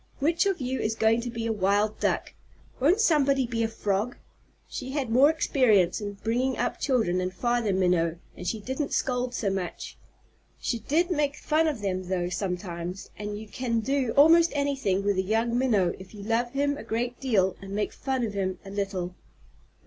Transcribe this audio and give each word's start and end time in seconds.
"Which 0.17 0.47
of 0.47 0.59
you 0.59 0.79
is 0.79 0.95
going 0.95 1.21
to 1.21 1.29
be 1.29 1.45
a 1.45 1.53
Wild 1.53 1.99
Duck? 1.99 2.33
Won't 2.79 2.99
somebody 2.99 3.45
be 3.45 3.61
a 3.61 3.67
Frog?" 3.67 4.15
She 4.67 4.89
had 4.93 4.97
had 5.01 5.09
more 5.11 5.29
experience 5.29 6.01
in 6.01 6.13
bringing 6.23 6.57
up 6.57 6.79
children 6.79 7.19
than 7.19 7.29
Father 7.29 7.71
Minnow, 7.71 8.17
and 8.35 8.47
she 8.47 8.59
didn't 8.59 8.93
scold 8.93 9.35
so 9.35 9.51
much. 9.51 9.99
She 10.57 10.79
did 10.79 11.11
make 11.11 11.35
fun 11.35 11.67
of 11.67 11.83
them 11.83 12.05
though, 12.05 12.29
sometimes; 12.29 13.11
and 13.15 13.37
you 13.37 13.47
can 13.47 13.81
do 13.81 14.09
almost 14.17 14.51
anything 14.55 15.03
with 15.03 15.17
a 15.17 15.21
young 15.21 15.55
Minnow 15.55 15.93
if 15.99 16.15
you 16.15 16.23
love 16.23 16.49
him 16.53 16.79
a 16.79 16.83
great 16.83 17.19
deal 17.19 17.55
and 17.61 17.71
make 17.73 17.93
fun 17.93 18.23
of 18.25 18.33
him 18.33 18.57
a 18.65 18.71
little. 18.71 19.13